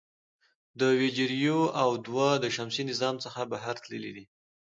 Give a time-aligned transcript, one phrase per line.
[0.77, 4.25] د وویجر یو او دوه د شمسي نظام څخه بهر تللي دي.